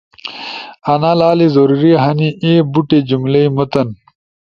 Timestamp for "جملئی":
3.09-3.45